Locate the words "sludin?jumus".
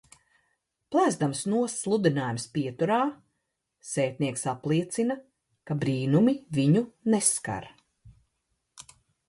1.81-2.45